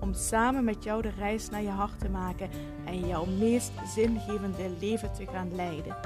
[0.00, 2.50] Om samen met jou de reis naar je hart te maken
[2.86, 5.96] en jouw meest zingevende leven te gaan leiden.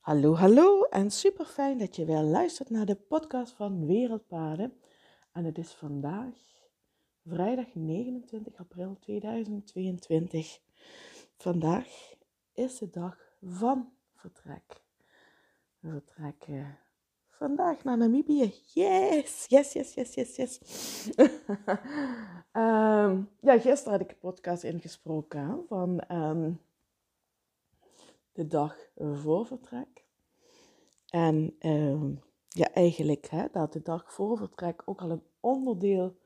[0.00, 4.80] Hallo, hallo en super fijn dat je weer luistert naar de podcast van Wereldpaden.
[5.32, 6.34] En het is vandaag
[7.24, 10.60] vrijdag 29 april 2022.
[11.36, 12.14] Vandaag
[12.52, 14.82] is de dag van vertrek.
[15.78, 16.78] We vertrekken
[17.40, 18.52] vandaag naar Namibië.
[18.74, 20.60] Yes, yes, yes, yes, yes, yes.
[22.52, 26.60] um, ja, gisteren had ik een podcast ingesproken van um,
[28.32, 30.04] de dag voor vertrek.
[31.08, 36.16] En um, ja, eigenlijk hè, dat de dag voor vertrek ook al een onderdeel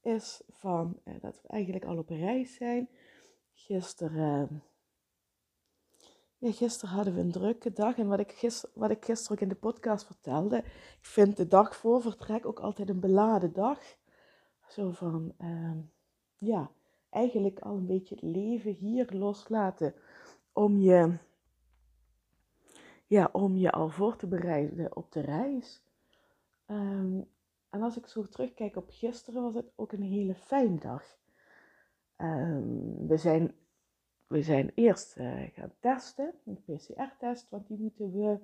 [0.00, 2.88] is van uh, dat we eigenlijk al op reis zijn.
[3.54, 4.62] Gisteren
[6.42, 9.42] ja, gisteren hadden we een drukke dag en wat ik, gister, wat ik gisteren ook
[9.42, 13.78] in de podcast vertelde, ik vind de dag voor vertrek ook altijd een beladen dag.
[14.68, 15.76] Zo van, uh,
[16.38, 16.70] ja,
[17.10, 19.94] eigenlijk al een beetje het leven hier loslaten
[20.52, 21.18] om je,
[23.06, 25.82] ja, om je al voor te bereiden op de reis.
[26.66, 27.28] Um,
[27.70, 31.04] en als ik zo terugkijk op gisteren, was het ook een hele fijne dag.
[32.16, 33.54] Um, we zijn
[34.32, 38.38] we zijn eerst uh, gaan testen, een PCR-test, want die moeten we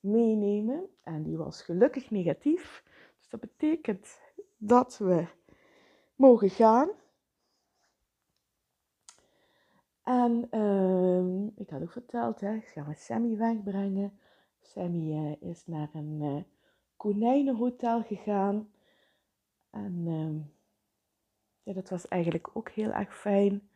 [0.00, 0.88] meenemen.
[1.02, 2.84] En die was gelukkig negatief.
[3.18, 4.20] Dus dat betekent
[4.56, 5.26] dat we
[6.14, 6.88] mogen gaan.
[10.02, 14.18] En uh, ik had ook verteld, hè, ik ga Sammy wegbrengen.
[14.60, 16.42] Sammy uh, is naar een uh,
[16.96, 18.70] konijnenhotel gegaan.
[19.70, 20.36] En ehm,
[21.62, 23.68] ja, dat was eigenlijk ook heel erg fijn.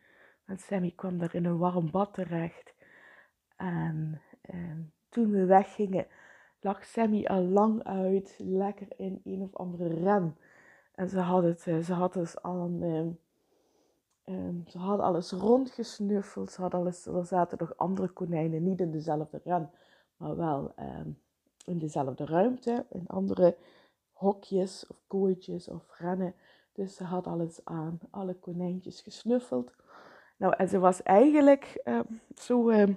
[0.51, 2.75] En Sammy kwam daar in een warm bad terecht.
[3.57, 6.07] En, en toen we weggingen,
[6.61, 10.37] lag Sammy al lang uit, lekker in een of andere rem.
[10.95, 13.19] En ze had, het, eh, ze had dus al een, um,
[14.25, 16.51] um, ze had alles rondgesnuffeld.
[16.51, 19.71] Ze had alles, er zaten nog andere konijnen, niet in dezelfde ren,
[20.17, 20.75] maar wel
[21.65, 23.57] in dezelfde ruimte, in andere
[24.13, 26.35] hokjes of kooitjes of rennen.
[26.73, 29.73] Dus ze had alles aan, alle konijntjes gesnuffeld.
[30.41, 32.01] Nou, en ze was eigenlijk uh,
[32.35, 32.89] zo uh,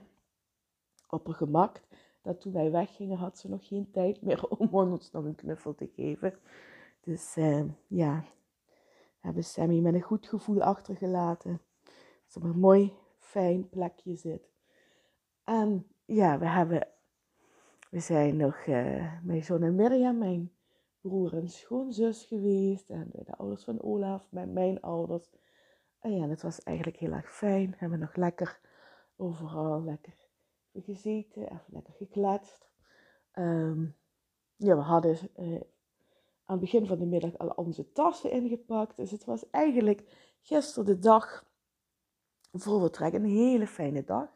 [1.09, 1.81] gemak
[2.22, 5.76] dat toen wij weggingen had ze nog geen tijd meer om ons nog een knuffel
[5.76, 6.34] te geven.
[7.02, 8.26] Dus uh, ja,
[8.66, 11.62] we hebben Sammy met een goed gevoel achtergelaten.
[11.84, 11.94] Dat
[12.28, 14.50] ze op een mooi, fijn plekje zit.
[15.44, 16.88] En ja, we hebben,
[17.90, 20.52] we zijn nog uh, met John en Mirjam, mijn
[21.02, 22.90] broer en schoonzus geweest.
[22.90, 25.30] En de ouders van Olaf, met mijn ouders.
[26.03, 27.69] En ja, het was eigenlijk heel erg fijn.
[27.69, 28.59] We hebben nog lekker
[29.16, 30.16] overal lekker
[30.74, 32.69] gezeten, even lekker gekletst.
[33.34, 33.96] Um,
[34.56, 35.62] ja, we hadden uh,
[36.44, 38.96] aan het begin van de middag al onze tassen ingepakt.
[38.96, 41.46] Dus het was eigenlijk gisteren de dag
[42.52, 44.30] voor vertrek een hele fijne dag.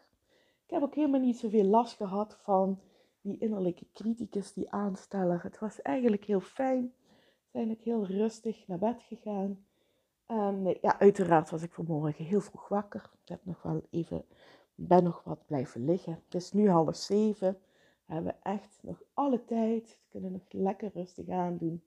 [0.66, 2.82] Ik heb ook helemaal niet zoveel last gehad van
[3.22, 5.44] die innerlijke criticus, die aansteller.
[5.44, 6.94] Het was eigenlijk heel fijn.
[7.52, 9.67] We zijn ook heel rustig naar bed gegaan.
[10.28, 13.12] Um, ja, uiteraard was ik vanmorgen heel vroeg wakker.
[13.22, 14.26] Ik heb nog wel even,
[14.76, 16.22] ben nog wat blijven liggen.
[16.26, 17.60] Het is nu half zeven.
[18.06, 19.90] We hebben echt nog alle tijd.
[19.90, 21.84] We kunnen nog lekker rustig aandoen.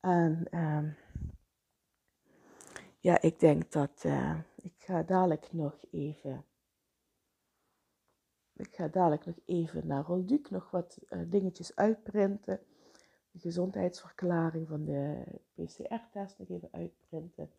[0.00, 0.96] En um,
[3.00, 6.44] ja, ik denk dat uh, ik ga dadelijk nog even.
[8.56, 12.60] Ik ga dadelijk nog even naar Rolduc nog wat uh, dingetjes uitprinten
[13.36, 15.24] gezondheidsverklaring van de
[15.54, 17.50] PCR-test nog even uitprinten.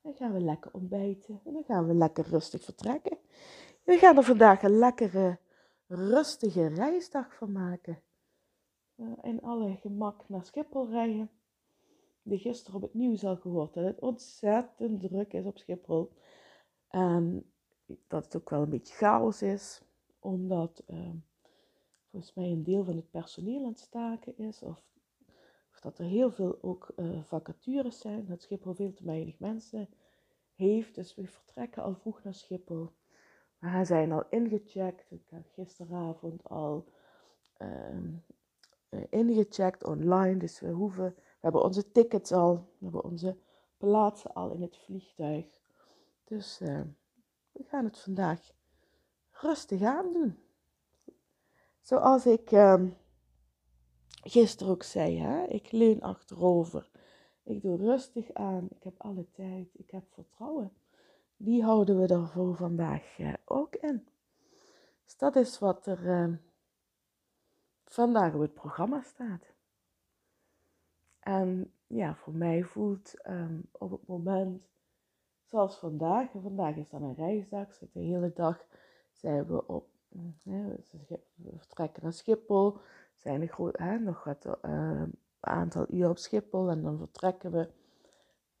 [0.00, 3.18] Dan gaan we lekker ontbijten en dan gaan we lekker rustig vertrekken.
[3.84, 5.38] We gaan er vandaag een lekkere,
[5.86, 8.02] rustige reisdag van maken.
[8.96, 11.30] Uh, in alle gemak naar Schiphol rijden.
[12.22, 16.12] Die gisteren op het nieuws al gehoord dat het ontzettend druk is op Schiphol.
[16.88, 17.52] En
[18.08, 19.82] dat het ook wel een beetje chaos is,
[20.18, 21.10] omdat uh,
[22.10, 24.82] volgens mij een deel van het personeel aan het staken is, of
[25.84, 28.26] dat er heel veel ook uh, vacatures zijn.
[28.26, 29.88] Dat Schiphol veel te weinig mensen
[30.54, 30.94] heeft.
[30.94, 32.90] Dus we vertrekken al vroeg naar Schiphol.
[33.58, 35.10] We zijn al ingecheckt.
[35.10, 36.88] Ik heb gisteravond al
[37.58, 40.36] uh, ingecheckt online.
[40.36, 43.36] Dus we hoeven, we hebben onze tickets al, we hebben onze
[43.76, 45.46] plaatsen al in het vliegtuig.
[46.24, 46.80] Dus uh,
[47.52, 48.52] we gaan het vandaag
[49.30, 50.38] rustig aan doen.
[51.80, 52.82] Zoals ik uh,
[54.24, 55.44] gisteren ook zei, hè?
[55.44, 56.90] ik leun achterover.
[57.42, 58.68] Ik doe rustig aan.
[58.70, 59.68] Ik heb alle tijd.
[59.72, 60.72] Ik heb vertrouwen.
[61.36, 64.06] Die houden we er voor vandaag uh, ook in.
[65.04, 66.34] Dus dat is wat er uh,
[67.84, 69.52] vandaag op het programma staat.
[71.20, 74.62] En ja, voor mij voelt um, op het moment,
[75.42, 78.64] zoals vandaag, vandaag is dan een reisdag, de hele dag
[79.12, 79.88] zijn we op,
[80.54, 80.84] we
[81.56, 82.78] vertrekken naar Schiphol,
[83.16, 85.02] zijn hè, nog wat uh,
[85.40, 87.70] aantal uur op Schiphol en dan vertrekken we,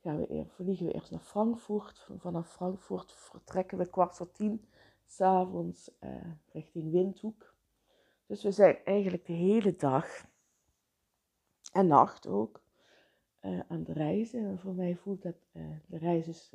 [0.00, 2.08] gaan we, vliegen we eerst naar Frankfurt.
[2.18, 4.64] Vanaf Frankfurt vertrekken we kwart voor tien
[5.06, 6.10] s'avonds uh,
[6.52, 7.54] richting Windhoek.
[8.26, 10.26] Dus we zijn eigenlijk de hele dag
[11.72, 12.62] en nacht ook
[13.40, 14.46] uh, aan de reizen.
[14.46, 15.36] En voor mij voelt dat
[15.86, 16.54] de reis is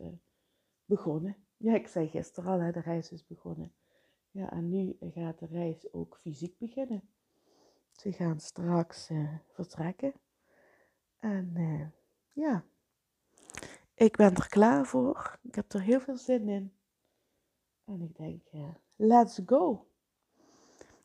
[0.85, 1.35] begonnen.
[1.57, 3.71] Ja, ik zei gisteren al, hè, de reis is begonnen.
[4.31, 7.09] Ja, en nu gaat de reis ook fysiek beginnen.
[7.99, 9.09] Ze gaan straks
[9.47, 10.13] vertrekken.
[11.17, 11.53] En
[12.31, 12.63] ja,
[13.93, 15.39] ik ben er klaar voor.
[15.41, 16.73] Ik heb er heel veel zin in.
[17.85, 18.47] En ik denk,
[18.95, 19.87] let's go.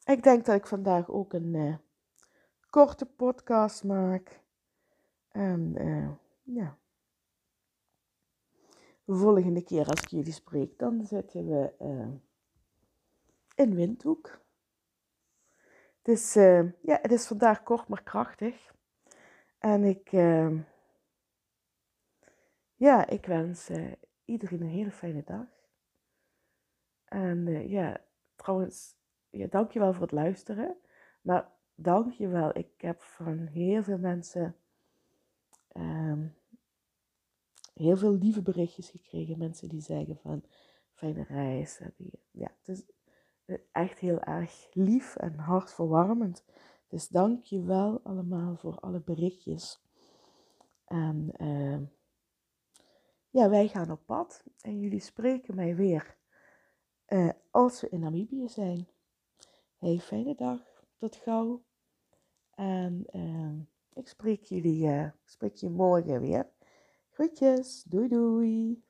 [0.05, 1.81] Ik denk dat ik vandaag ook een
[2.70, 4.40] korte podcast maak.
[5.29, 5.73] En
[6.43, 6.79] ja.
[9.05, 11.73] De volgende keer als ik jullie spreek, dan zitten we
[13.55, 14.43] in Windhoek.
[16.04, 18.72] Dus uh, ja, het is vandaag kort maar krachtig.
[19.58, 20.10] En ik,
[22.74, 23.70] ja, ik wens
[24.24, 25.46] iedereen een hele fijne dag.
[27.04, 28.00] En ja,
[28.36, 28.96] trouwens,
[29.30, 30.76] ja, dankjewel voor het luisteren.
[31.20, 34.56] Maar dankjewel, ik heb van heel veel mensen
[35.76, 36.34] um,
[37.74, 39.38] heel veel lieve berichtjes gekregen.
[39.38, 40.44] Mensen die zeggen van
[40.92, 41.80] fijne reis.
[41.96, 43.03] Die, ja, het is eh,
[43.73, 46.44] echt heel erg lief en hartverwarmend.
[46.88, 49.82] Dus dank je wel allemaal voor alle berichtjes.
[50.85, 51.79] En uh,
[53.31, 56.17] ja, wij gaan op pad en jullie spreken mij weer
[57.08, 58.88] uh, als we in Namibië zijn.
[59.79, 60.61] Hey, fijne dag.
[60.97, 61.64] Tot gauw.
[62.50, 63.61] En uh,
[63.93, 66.50] ik spreek jullie, spreek je morgen weer.
[67.11, 68.85] Groetjes, doei doei.